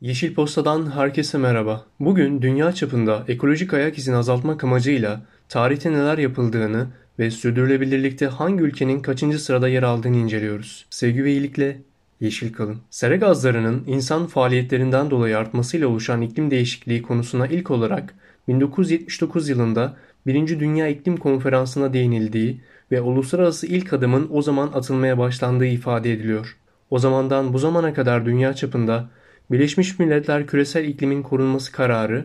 Yeşil 0.00 0.34
Posta'dan 0.34 0.90
herkese 0.90 1.38
merhaba. 1.38 1.84
Bugün 2.00 2.42
dünya 2.42 2.72
çapında 2.72 3.24
ekolojik 3.28 3.74
ayak 3.74 3.98
izini 3.98 4.16
azaltmak 4.16 4.64
amacıyla 4.64 5.20
tarihte 5.48 5.92
neler 5.92 6.18
yapıldığını 6.18 6.86
ve 7.18 7.30
sürdürülebilirlikte 7.30 8.26
hangi 8.26 8.62
ülkenin 8.62 9.00
kaçıncı 9.00 9.38
sırada 9.38 9.68
yer 9.68 9.82
aldığını 9.82 10.16
inceliyoruz. 10.16 10.86
Sevgi 10.90 11.24
ve 11.24 11.32
iyilikle 11.32 11.80
yeşil 12.20 12.52
kalın. 12.52 12.78
Sera 12.90 13.16
gazlarının 13.16 13.84
insan 13.86 14.26
faaliyetlerinden 14.26 15.10
dolayı 15.10 15.38
artmasıyla 15.38 15.88
oluşan 15.88 16.22
iklim 16.22 16.50
değişikliği 16.50 17.02
konusuna 17.02 17.46
ilk 17.46 17.70
olarak 17.70 18.14
1979 18.48 19.48
yılında 19.48 19.96
1. 20.26 20.60
Dünya 20.60 20.88
İklim 20.88 21.16
Konferansı'na 21.16 21.92
değinildiği 21.92 22.60
ve 22.90 23.00
uluslararası 23.00 23.66
ilk 23.66 23.92
adımın 23.92 24.28
o 24.32 24.42
zaman 24.42 24.70
atılmaya 24.74 25.18
başlandığı 25.18 25.66
ifade 25.66 26.12
ediliyor. 26.12 26.56
O 26.90 26.98
zamandan 26.98 27.52
bu 27.52 27.58
zamana 27.58 27.94
kadar 27.94 28.26
dünya 28.26 28.54
çapında 28.54 29.08
Birleşmiş 29.50 29.98
Milletler 29.98 30.46
Küresel 30.46 30.84
İklimin 30.84 31.22
Korunması 31.22 31.72
Kararı, 31.72 32.24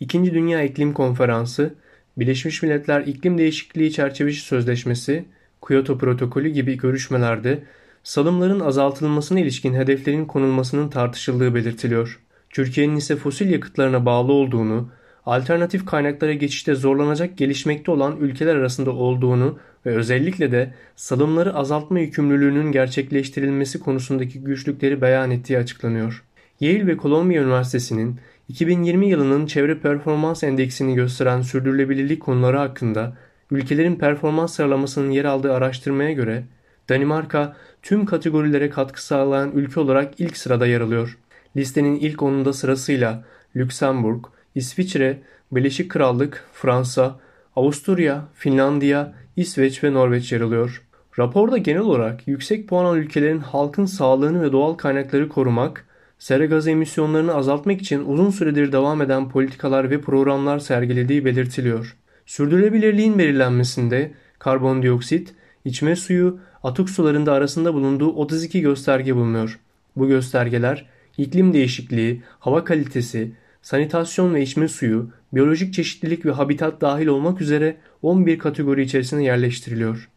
İkinci 0.00 0.34
Dünya 0.34 0.62
İklim 0.62 0.92
Konferansı, 0.92 1.74
Birleşmiş 2.16 2.62
Milletler 2.62 3.00
İklim 3.00 3.38
Değişikliği 3.38 3.92
Çerçevesi 3.92 4.40
Sözleşmesi, 4.40 5.24
Kyoto 5.68 5.98
Protokolü 5.98 6.48
gibi 6.48 6.76
görüşmelerde 6.76 7.62
salımların 8.02 8.60
azaltılmasına 8.60 9.40
ilişkin 9.40 9.74
hedeflerin 9.74 10.24
konulmasının 10.24 10.88
tartışıldığı 10.88 11.54
belirtiliyor. 11.54 12.20
Türkiye'nin 12.50 12.96
ise 12.96 13.16
fosil 13.16 13.50
yakıtlarına 13.50 14.06
bağlı 14.06 14.32
olduğunu, 14.32 14.88
alternatif 15.26 15.86
kaynaklara 15.86 16.32
geçişte 16.32 16.74
zorlanacak 16.74 17.38
gelişmekte 17.38 17.90
olan 17.90 18.16
ülkeler 18.20 18.56
arasında 18.56 18.90
olduğunu 18.90 19.58
ve 19.86 19.96
özellikle 19.96 20.52
de 20.52 20.74
salımları 20.96 21.54
azaltma 21.54 22.00
yükümlülüğünün 22.00 22.72
gerçekleştirilmesi 22.72 23.80
konusundaki 23.80 24.40
güçlükleri 24.40 25.00
beyan 25.02 25.30
ettiği 25.30 25.58
açıklanıyor. 25.58 26.24
Yale 26.64 26.86
ve 26.86 26.96
Columbia 26.96 27.42
Üniversitesi'nin 27.42 28.20
2020 28.48 29.06
yılının 29.06 29.46
çevre 29.46 29.78
performans 29.78 30.44
endeksini 30.44 30.94
gösteren 30.94 31.42
sürdürülebilirlik 31.42 32.22
konuları 32.22 32.56
hakkında 32.56 33.16
ülkelerin 33.50 33.96
performans 33.96 34.54
sıralamasının 34.54 35.10
yer 35.10 35.24
aldığı 35.24 35.52
araştırmaya 35.52 36.12
göre 36.12 36.44
Danimarka 36.88 37.56
tüm 37.82 38.06
kategorilere 38.06 38.70
katkı 38.70 39.04
sağlayan 39.06 39.52
ülke 39.52 39.80
olarak 39.80 40.20
ilk 40.20 40.36
sırada 40.36 40.66
yer 40.66 40.80
alıyor. 40.80 41.18
Listenin 41.56 41.96
ilk 41.96 42.22
onunda 42.22 42.52
sırasıyla 42.52 43.24
Lüksemburg, 43.56 44.24
İsviçre, 44.54 45.18
Birleşik 45.52 45.90
Krallık, 45.90 46.44
Fransa, 46.52 47.20
Avusturya, 47.56 48.24
Finlandiya, 48.34 49.12
İsveç 49.36 49.84
ve 49.84 49.92
Norveç 49.92 50.32
yer 50.32 50.40
alıyor. 50.40 50.82
Raporda 51.18 51.58
genel 51.58 51.82
olarak 51.82 52.28
yüksek 52.28 52.68
puan 52.68 52.84
alan 52.84 52.98
ülkelerin 52.98 53.40
halkın 53.40 53.86
sağlığını 53.86 54.42
ve 54.42 54.52
doğal 54.52 54.74
kaynakları 54.74 55.28
korumak, 55.28 55.86
sera 56.24 56.44
gazı 56.44 56.70
emisyonlarını 56.70 57.34
azaltmak 57.34 57.80
için 57.80 58.04
uzun 58.04 58.30
süredir 58.30 58.72
devam 58.72 59.02
eden 59.02 59.28
politikalar 59.28 59.90
ve 59.90 60.00
programlar 60.00 60.58
sergilediği 60.58 61.24
belirtiliyor. 61.24 61.96
Sürdürülebilirliğin 62.26 63.18
belirlenmesinde 63.18 64.12
karbondioksit, 64.38 65.34
içme 65.64 65.96
suyu, 65.96 66.38
atık 66.62 66.90
sularında 66.90 67.32
arasında 67.32 67.74
bulunduğu 67.74 68.12
32 68.12 68.60
gösterge 68.60 69.16
bulunuyor. 69.16 69.60
Bu 69.96 70.08
göstergeler 70.08 70.86
iklim 71.18 71.52
değişikliği, 71.52 72.22
hava 72.38 72.64
kalitesi, 72.64 73.32
sanitasyon 73.62 74.34
ve 74.34 74.42
içme 74.42 74.68
suyu, 74.68 75.10
biyolojik 75.32 75.74
çeşitlilik 75.74 76.26
ve 76.26 76.30
habitat 76.30 76.80
dahil 76.80 77.06
olmak 77.06 77.40
üzere 77.40 77.76
11 78.02 78.38
kategori 78.38 78.82
içerisine 78.82 79.24
yerleştiriliyor. 79.24 80.08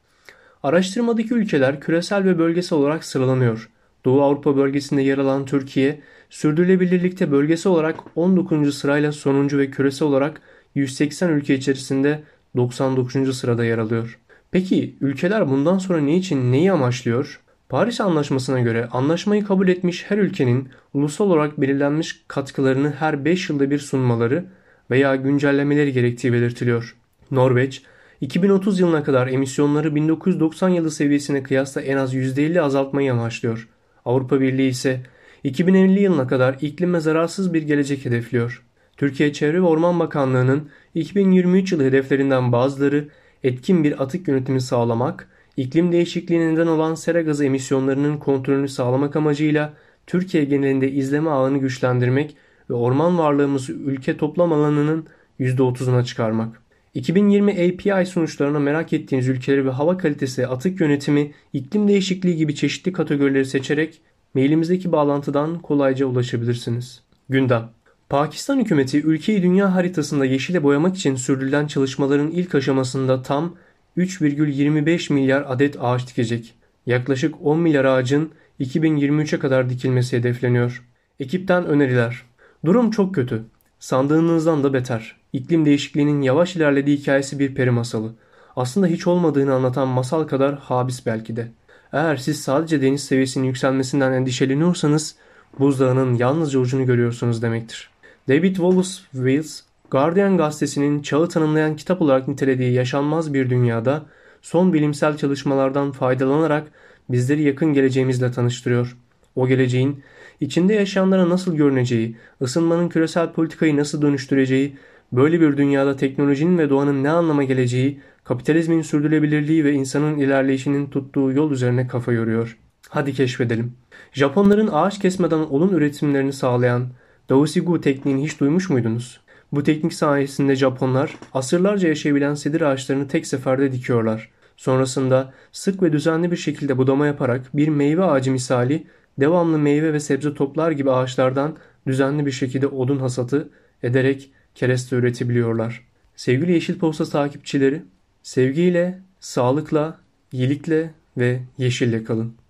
Araştırmadaki 0.63 1.33
ülkeler 1.33 1.79
küresel 1.79 2.23
ve 2.23 2.39
bölgesel 2.39 2.79
olarak 2.79 3.03
sıralanıyor. 3.03 3.69
Doğu 4.07 4.21
Avrupa 4.21 4.57
bölgesinde 4.57 5.01
yer 5.01 5.17
alan 5.17 5.45
Türkiye, 5.45 5.99
sürdürülebilirlikte 6.29 7.31
bölgesel 7.31 7.71
olarak 7.71 7.99
19. 8.15 8.77
sırayla 8.77 9.11
sonuncu 9.11 9.57
ve 9.57 9.71
küresel 9.71 10.07
olarak 10.07 10.41
180 10.75 11.29
ülke 11.29 11.55
içerisinde 11.55 12.23
99. 12.55 13.37
sırada 13.37 13.65
yer 13.65 13.77
alıyor. 13.77 14.19
Peki 14.51 14.95
ülkeler 15.01 15.49
bundan 15.49 15.77
sonra 15.77 15.99
ne 15.99 16.17
için 16.17 16.51
neyi 16.51 16.71
amaçlıyor? 16.71 17.41
Paris 17.69 18.01
Anlaşması'na 18.01 18.59
göre 18.59 18.87
anlaşmayı 18.91 19.45
kabul 19.45 19.67
etmiş 19.67 20.05
her 20.07 20.17
ülkenin 20.17 20.69
ulusal 20.93 21.25
olarak 21.25 21.61
belirlenmiş 21.61 22.23
katkılarını 22.27 22.91
her 22.91 23.25
5 23.25 23.49
yılda 23.49 23.69
bir 23.69 23.79
sunmaları 23.79 24.45
veya 24.91 25.15
güncellemeleri 25.15 25.93
gerektiği 25.93 26.33
belirtiliyor. 26.33 26.95
Norveç, 27.31 27.83
2030 28.21 28.79
yılına 28.79 29.03
kadar 29.03 29.27
emisyonları 29.27 29.95
1990 29.95 30.69
yılı 30.69 30.91
seviyesine 30.91 31.43
kıyasla 31.43 31.81
en 31.81 31.97
az 31.97 32.15
%50 32.15 32.61
azaltmayı 32.61 33.11
amaçlıyor. 33.11 33.67
Avrupa 34.07 34.41
Birliği 34.41 34.69
ise 34.69 35.01
2050 35.43 35.99
yılına 35.99 36.27
kadar 36.27 36.57
iklime 36.61 36.99
zararsız 36.99 37.53
bir 37.53 37.61
gelecek 37.61 38.05
hedefliyor. 38.05 38.63
Türkiye 38.97 39.33
Çevre 39.33 39.57
ve 39.57 39.65
Orman 39.65 39.99
Bakanlığı'nın 39.99 40.69
2023 40.95 41.71
yılı 41.71 41.83
hedeflerinden 41.83 42.51
bazıları 42.51 43.07
etkin 43.43 43.83
bir 43.83 44.03
atık 44.03 44.27
yönetimi 44.27 44.61
sağlamak, 44.61 45.29
iklim 45.57 45.91
değişikliğine 45.91 46.53
neden 46.53 46.67
olan 46.67 46.95
sera 46.95 47.21
gazı 47.21 47.45
emisyonlarının 47.45 48.17
kontrolünü 48.17 48.69
sağlamak 48.69 49.15
amacıyla 49.15 49.73
Türkiye 50.07 50.43
genelinde 50.43 50.91
izleme 50.91 51.29
ağını 51.29 51.57
güçlendirmek 51.57 52.35
ve 52.69 52.73
orman 52.73 53.17
varlığımızı 53.17 53.73
ülke 53.73 54.17
toplam 54.17 54.53
alanının 54.53 55.07
%30'una 55.39 56.05
çıkarmak. 56.05 56.66
2020 56.97 57.51
API 57.51 58.05
sonuçlarına 58.05 58.59
merak 58.59 58.93
ettiğiniz 58.93 59.27
ülkeleri 59.27 59.65
ve 59.65 59.69
hava 59.69 59.97
kalitesi, 59.97 60.47
atık 60.47 60.81
yönetimi, 60.81 61.31
iklim 61.53 61.87
değişikliği 61.87 62.35
gibi 62.35 62.55
çeşitli 62.55 62.93
kategorileri 62.93 63.45
seçerek 63.45 64.01
mailimizdeki 64.33 64.91
bağlantıdan 64.91 65.59
kolayca 65.59 66.05
ulaşabilirsiniz. 66.05 67.03
Gündem 67.29 67.69
Pakistan 68.09 68.59
hükümeti 68.59 69.01
ülkeyi 69.01 69.43
dünya 69.43 69.75
haritasında 69.75 70.25
yeşile 70.25 70.63
boyamak 70.63 70.97
için 70.97 71.15
sürdürülen 71.15 71.67
çalışmaların 71.67 72.31
ilk 72.31 72.55
aşamasında 72.55 73.21
tam 73.21 73.55
3,25 73.97 75.13
milyar 75.13 75.45
adet 75.47 75.77
ağaç 75.79 76.07
dikecek. 76.07 76.53
Yaklaşık 76.85 77.35
10 77.45 77.59
milyar 77.59 77.85
ağacın 77.85 78.31
2023'e 78.59 79.39
kadar 79.39 79.69
dikilmesi 79.69 80.17
hedefleniyor. 80.17 80.83
Ekipten 81.19 81.65
öneriler. 81.65 82.21
Durum 82.65 82.91
çok 82.91 83.15
kötü. 83.15 83.43
Sandığınızdan 83.79 84.63
da 84.63 84.73
beter. 84.73 85.15
İklim 85.33 85.65
değişikliğinin 85.65 86.21
yavaş 86.21 86.55
ilerlediği 86.55 86.97
hikayesi 86.97 87.39
bir 87.39 87.55
peri 87.55 87.71
masalı. 87.71 88.15
Aslında 88.55 88.87
hiç 88.87 89.07
olmadığını 89.07 89.53
anlatan 89.53 89.87
masal 89.87 90.27
kadar 90.27 90.59
habis 90.59 91.05
belki 91.05 91.35
de. 91.35 91.51
Eğer 91.93 92.17
siz 92.17 92.41
sadece 92.41 92.81
deniz 92.81 93.03
seviyesinin 93.03 93.47
yükselmesinden 93.47 94.11
endişeleniyorsanız 94.11 95.15
buzdağının 95.59 96.15
yalnızca 96.15 96.59
ucunu 96.59 96.85
görüyorsunuz 96.85 97.41
demektir. 97.41 97.89
David 98.27 98.55
Wallace 98.55 98.89
Wills, 99.11 99.61
Guardian 99.91 100.37
gazetesinin 100.37 101.01
çağı 101.01 101.29
tanımlayan 101.29 101.75
kitap 101.75 102.01
olarak 102.01 102.27
nitelediği 102.27 102.73
yaşanmaz 102.73 103.33
bir 103.33 103.49
dünyada 103.49 104.05
son 104.41 104.73
bilimsel 104.73 105.17
çalışmalardan 105.17 105.91
faydalanarak 105.91 106.67
bizleri 107.09 107.41
yakın 107.41 107.73
geleceğimizle 107.73 108.31
tanıştırıyor. 108.31 108.97
O 109.37 109.47
geleceğin 109.47 110.03
içinde 110.39 110.73
yaşayanlara 110.73 111.29
nasıl 111.29 111.55
görüneceği, 111.55 112.15
ısınmanın 112.41 112.89
küresel 112.89 113.31
politikayı 113.31 113.77
nasıl 113.77 114.01
dönüştüreceği, 114.01 114.75
böyle 115.11 115.41
bir 115.41 115.57
dünyada 115.57 115.95
teknolojinin 115.95 116.57
ve 116.57 116.69
doğanın 116.69 117.03
ne 117.03 117.09
anlama 117.09 117.43
geleceği, 117.43 117.99
kapitalizmin 118.23 118.81
sürdürülebilirliği 118.81 119.65
ve 119.65 119.73
insanın 119.73 120.17
ilerleyişinin 120.17 120.89
tuttuğu 120.89 121.31
yol 121.31 121.51
üzerine 121.51 121.87
kafa 121.87 122.11
yoruyor. 122.13 122.57
Hadi 122.89 123.13
keşfedelim. 123.13 123.73
Japonların 124.13 124.69
ağaç 124.71 124.99
kesmeden 124.99 125.39
olun 125.39 125.69
üretimlerini 125.69 126.33
sağlayan 126.33 126.87
Daosigu 127.29 127.81
tekniğini 127.81 128.23
hiç 128.23 128.39
duymuş 128.39 128.69
muydunuz? 128.69 129.21
Bu 129.51 129.63
teknik 129.63 129.93
sayesinde 129.93 130.55
Japonlar 130.55 131.15
asırlarca 131.33 131.87
yaşayabilen 131.87 132.33
sedir 132.33 132.61
ağaçlarını 132.61 133.07
tek 133.07 133.27
seferde 133.27 133.71
dikiyorlar. 133.71 134.29
Sonrasında 134.57 135.33
sık 135.51 135.83
ve 135.83 135.93
düzenli 135.93 136.31
bir 136.31 136.37
şekilde 136.37 136.77
budama 136.77 137.05
yaparak 137.05 137.41
bir 137.53 137.67
meyve 137.67 138.03
ağacı 138.03 138.31
misali 138.31 138.83
devamlı 139.19 139.59
meyve 139.59 139.93
ve 139.93 139.99
sebze 139.99 140.33
toplar 140.33 140.71
gibi 140.71 140.91
ağaçlardan 140.91 141.57
düzenli 141.87 142.25
bir 142.25 142.31
şekilde 142.31 142.67
odun 142.67 142.99
hasatı 142.99 143.49
ederek 143.83 144.31
kereste 144.55 144.95
üretebiliyorlar. 144.95 145.87
Sevgili 146.15 146.51
Yeşil 146.51 146.79
Posta 146.79 147.05
takipçileri, 147.05 147.83
sevgiyle, 148.23 148.99
sağlıkla, 149.19 149.99
iyilikle 150.31 150.93
ve 151.17 151.39
yeşille 151.57 152.03
kalın. 152.03 152.33